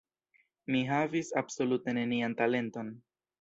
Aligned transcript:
Mi 0.75 0.79
havis 0.91 1.29
absolute 1.41 1.95
nenian 1.99 2.35
talenton. 2.41 2.91